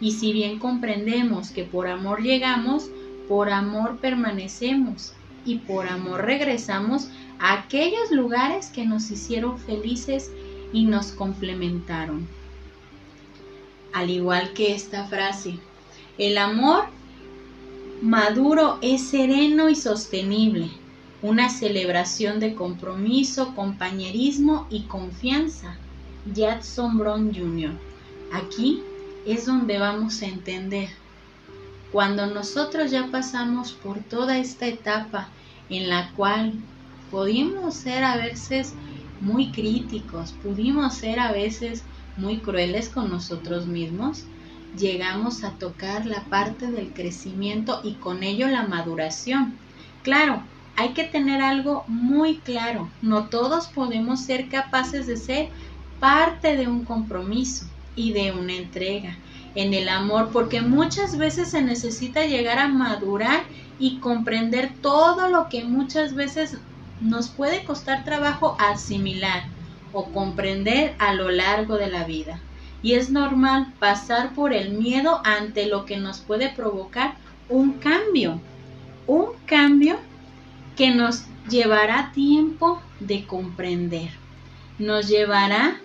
Y 0.00 0.12
si 0.12 0.32
bien 0.32 0.58
comprendemos 0.58 1.50
que 1.50 1.64
por 1.64 1.88
amor 1.88 2.22
llegamos, 2.22 2.88
por 3.28 3.50
amor 3.50 3.98
permanecemos 3.98 5.12
y 5.44 5.56
por 5.56 5.88
amor 5.88 6.24
regresamos 6.24 7.08
a 7.38 7.52
aquellos 7.52 8.10
lugares 8.10 8.68
que 8.68 8.86
nos 8.86 9.10
hicieron 9.10 9.58
felices 9.58 10.30
y 10.72 10.86
nos 10.86 11.12
complementaron. 11.12 12.26
Al 13.94 14.10
igual 14.10 14.52
que 14.54 14.74
esta 14.74 15.06
frase, 15.06 15.60
el 16.18 16.36
amor 16.36 16.86
maduro 18.02 18.78
es 18.82 19.06
sereno 19.06 19.68
y 19.68 19.76
sostenible, 19.76 20.68
una 21.22 21.48
celebración 21.48 22.40
de 22.40 22.56
compromiso, 22.56 23.54
compañerismo 23.54 24.66
y 24.68 24.82
confianza. 24.82 25.76
Jackson 26.34 26.98
Brown 26.98 27.32
Jr. 27.32 27.70
Aquí 28.32 28.82
es 29.26 29.46
donde 29.46 29.78
vamos 29.78 30.22
a 30.22 30.26
entender. 30.26 30.88
Cuando 31.92 32.26
nosotros 32.26 32.90
ya 32.90 33.12
pasamos 33.12 33.74
por 33.74 34.00
toda 34.00 34.38
esta 34.38 34.66
etapa 34.66 35.28
en 35.70 35.88
la 35.88 36.10
cual 36.16 36.54
pudimos 37.12 37.74
ser 37.74 38.02
a 38.02 38.16
veces 38.16 38.74
muy 39.20 39.52
críticos, 39.52 40.32
pudimos 40.42 40.94
ser 40.94 41.20
a 41.20 41.30
veces 41.30 41.84
muy 42.16 42.42
crueles 42.42 42.88
con 42.88 43.10
nosotros 43.10 43.66
mismos, 43.66 44.26
llegamos 44.72 45.44
a 45.44 45.58
tocar 45.58 46.06
la 46.06 46.28
parte 46.28 46.70
del 46.70 46.92
crecimiento 46.92 47.80
y 47.84 47.98
con 47.98 48.22
ello 48.22 48.48
la 48.48 48.66
maduración. 48.66 49.60
Claro, 50.02 50.50
hay 50.76 50.92
que 50.94 51.04
tener 51.04 51.40
algo 51.42 51.84
muy 51.88 52.42
claro, 52.42 52.96
no 53.00 53.28
todos 53.28 53.68
podemos 53.68 54.24
ser 54.24 54.48
capaces 54.48 55.06
de 55.06 55.16
ser 55.16 55.50
parte 55.98 56.56
de 56.56 56.68
un 56.68 56.84
compromiso 56.84 57.66
y 57.94 58.12
de 58.12 58.32
una 58.32 58.54
entrega 58.54 59.22
en 59.54 59.72
el 59.72 59.88
amor, 59.88 60.30
porque 60.32 60.60
muchas 60.62 61.16
veces 61.16 61.50
se 61.50 61.62
necesita 61.62 62.26
llegar 62.26 62.58
a 62.58 62.68
madurar 62.68 63.44
y 63.78 64.00
comprender 64.00 64.78
todo 64.80 65.28
lo 65.28 65.48
que 65.48 65.64
muchas 65.64 66.14
veces 66.14 66.58
nos 66.98 67.30
puede 67.30 67.64
costar 67.64 68.04
trabajo 68.04 68.56
asimilar 68.58 69.53
o 69.94 70.04
comprender 70.12 70.94
a 70.98 71.14
lo 71.14 71.30
largo 71.30 71.76
de 71.76 71.86
la 71.86 72.04
vida. 72.04 72.40
Y 72.82 72.94
es 72.94 73.08
normal 73.08 73.72
pasar 73.78 74.34
por 74.34 74.52
el 74.52 74.72
miedo 74.72 75.22
ante 75.24 75.66
lo 75.66 75.86
que 75.86 75.96
nos 75.96 76.18
puede 76.18 76.50
provocar 76.50 77.14
un 77.48 77.74
cambio, 77.74 78.40
un 79.06 79.28
cambio 79.46 79.96
que 80.76 80.90
nos 80.90 81.24
llevará 81.48 82.12
tiempo 82.12 82.82
de 83.00 83.24
comprender, 83.24 84.10
nos 84.78 85.08
llevará 85.08 85.80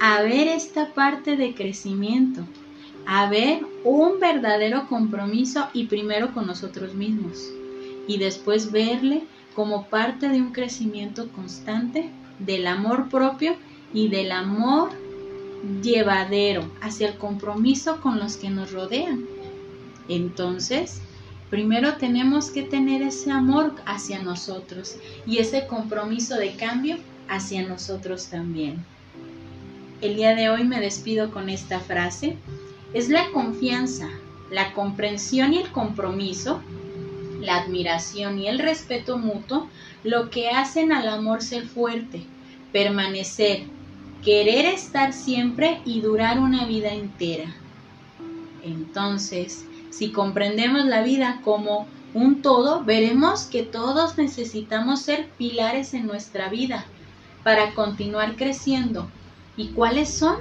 a 0.00 0.22
ver 0.22 0.48
esta 0.48 0.88
parte 0.88 1.36
de 1.36 1.54
crecimiento, 1.54 2.42
a 3.06 3.28
ver 3.30 3.62
un 3.84 4.20
verdadero 4.20 4.88
compromiso 4.88 5.68
y 5.72 5.84
primero 5.86 6.34
con 6.34 6.46
nosotros 6.46 6.94
mismos 6.94 7.50
y 8.06 8.18
después 8.18 8.72
verle 8.72 9.24
como 9.54 9.86
parte 9.86 10.28
de 10.28 10.40
un 10.40 10.52
crecimiento 10.52 11.28
constante 11.32 12.10
del 12.40 12.66
amor 12.66 13.08
propio 13.08 13.54
y 13.92 14.08
del 14.08 14.32
amor 14.32 14.90
llevadero 15.82 16.70
hacia 16.80 17.08
el 17.08 17.18
compromiso 17.18 18.00
con 18.00 18.18
los 18.18 18.36
que 18.36 18.50
nos 18.50 18.72
rodean. 18.72 19.24
Entonces, 20.08 21.00
primero 21.50 21.96
tenemos 21.96 22.50
que 22.50 22.62
tener 22.62 23.02
ese 23.02 23.30
amor 23.30 23.74
hacia 23.86 24.22
nosotros 24.22 24.96
y 25.26 25.38
ese 25.38 25.66
compromiso 25.66 26.36
de 26.36 26.54
cambio 26.54 26.96
hacia 27.28 27.66
nosotros 27.66 28.26
también. 28.26 28.84
El 30.00 30.16
día 30.16 30.34
de 30.34 30.48
hoy 30.48 30.64
me 30.64 30.80
despido 30.80 31.30
con 31.30 31.50
esta 31.50 31.78
frase. 31.78 32.36
Es 32.94 33.08
la 33.08 33.30
confianza, 33.32 34.08
la 34.50 34.72
comprensión 34.72 35.52
y 35.52 35.58
el 35.58 35.70
compromiso, 35.70 36.60
la 37.40 37.56
admiración 37.56 38.38
y 38.38 38.48
el 38.48 38.58
respeto 38.58 39.18
mutuo 39.18 39.68
lo 40.04 40.30
que 40.30 40.50
hacen 40.50 40.92
al 40.92 41.08
amor 41.08 41.42
ser 41.42 41.66
fuerte, 41.66 42.22
permanecer, 42.72 43.64
querer 44.24 44.66
estar 44.66 45.12
siempre 45.12 45.80
y 45.84 46.00
durar 46.00 46.38
una 46.38 46.66
vida 46.66 46.92
entera. 46.92 47.54
Entonces, 48.62 49.64
si 49.90 50.12
comprendemos 50.12 50.84
la 50.84 51.02
vida 51.02 51.40
como 51.42 51.86
un 52.12 52.42
todo, 52.42 52.84
veremos 52.84 53.44
que 53.44 53.62
todos 53.62 54.18
necesitamos 54.18 55.00
ser 55.02 55.28
pilares 55.38 55.94
en 55.94 56.06
nuestra 56.06 56.48
vida 56.48 56.84
para 57.44 57.74
continuar 57.74 58.36
creciendo. 58.36 59.08
¿Y 59.56 59.68
cuáles 59.68 60.12
son? 60.12 60.36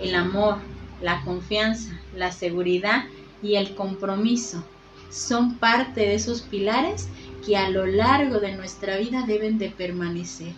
El 0.00 0.14
amor, 0.14 0.56
la 1.02 1.22
confianza, 1.22 1.98
la 2.16 2.32
seguridad 2.32 3.04
y 3.42 3.56
el 3.56 3.74
compromiso. 3.74 4.64
Son 5.10 5.58
parte 5.58 6.00
de 6.00 6.14
esos 6.14 6.42
pilares 6.42 7.08
que 7.44 7.56
a 7.56 7.68
lo 7.68 7.86
largo 7.86 8.38
de 8.38 8.54
nuestra 8.56 8.96
vida 8.96 9.24
deben 9.26 9.58
de 9.58 9.70
permanecer 9.70 10.52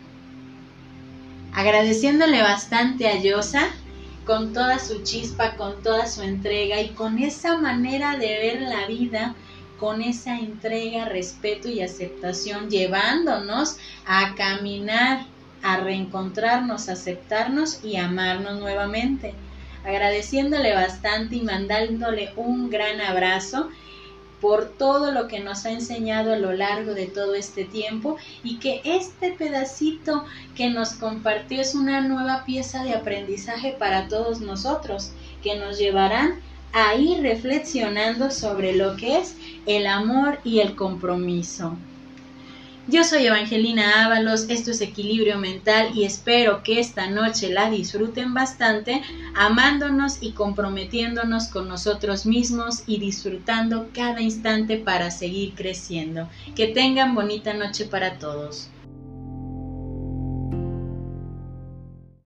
agradeciéndole 1.52 2.42
bastante 2.42 3.08
a 3.08 3.20
Yosa 3.20 3.68
con 4.24 4.52
toda 4.52 4.78
su 4.78 5.02
chispa, 5.02 5.56
con 5.56 5.82
toda 5.82 6.06
su 6.06 6.22
entrega 6.22 6.80
y 6.80 6.90
con 6.90 7.18
esa 7.18 7.56
manera 7.58 8.16
de 8.16 8.26
ver 8.26 8.62
la 8.62 8.86
vida, 8.86 9.34
con 9.78 10.00
esa 10.00 10.38
entrega, 10.38 11.06
respeto 11.06 11.68
y 11.68 11.82
aceptación, 11.82 12.70
llevándonos 12.70 13.76
a 14.06 14.34
caminar, 14.36 15.26
a 15.62 15.78
reencontrarnos, 15.78 16.88
aceptarnos 16.88 17.84
y 17.84 17.96
amarnos 17.96 18.60
nuevamente. 18.60 19.34
Agradeciéndole 19.84 20.72
bastante 20.72 21.36
y 21.36 21.42
mandándole 21.42 22.32
un 22.36 22.70
gran 22.70 23.00
abrazo 23.00 23.68
por 24.42 24.70
todo 24.70 25.12
lo 25.12 25.28
que 25.28 25.38
nos 25.38 25.64
ha 25.64 25.70
enseñado 25.70 26.32
a 26.32 26.36
lo 26.36 26.52
largo 26.52 26.94
de 26.94 27.06
todo 27.06 27.34
este 27.36 27.64
tiempo 27.64 28.16
y 28.42 28.58
que 28.58 28.82
este 28.84 29.30
pedacito 29.30 30.24
que 30.56 30.68
nos 30.68 30.94
compartió 30.94 31.60
es 31.60 31.76
una 31.76 32.00
nueva 32.00 32.44
pieza 32.44 32.82
de 32.82 32.92
aprendizaje 32.92 33.76
para 33.78 34.08
todos 34.08 34.40
nosotros 34.40 35.12
que 35.44 35.54
nos 35.54 35.78
llevarán 35.78 36.40
a 36.72 36.96
ir 36.96 37.22
reflexionando 37.22 38.32
sobre 38.32 38.74
lo 38.74 38.96
que 38.96 39.18
es 39.18 39.36
el 39.66 39.86
amor 39.86 40.40
y 40.42 40.58
el 40.58 40.74
compromiso. 40.74 41.76
Yo 42.86 43.02
soy 43.02 43.26
Evangelina 43.26 44.04
Ábalos, 44.04 44.46
esto 44.48 44.70
es 44.70 44.80
Equilibrio 44.80 45.36
Mental 45.38 45.90
y 45.94 46.04
espero 46.04 46.62
que 46.62 46.78
esta 46.78 47.10
noche 47.10 47.50
la 47.50 47.68
disfruten 47.70 48.34
bastante, 48.34 49.02
amándonos 49.34 50.18
y 50.20 50.32
comprometiéndonos 50.32 51.48
con 51.48 51.66
nosotros 51.68 52.24
mismos 52.24 52.82
y 52.86 53.00
disfrutando 53.00 53.90
cada 53.92 54.20
instante 54.20 54.78
para 54.78 55.10
seguir 55.10 55.54
creciendo. 55.56 56.28
Que 56.54 56.68
tengan 56.68 57.14
bonita 57.16 57.52
noche 57.54 57.86
para 57.86 58.18
todos. 58.18 58.71